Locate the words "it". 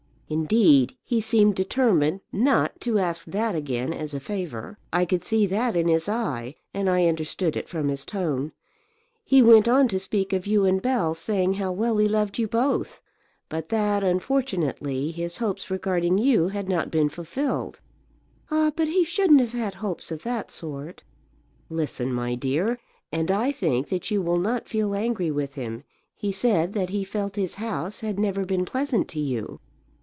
7.57-7.67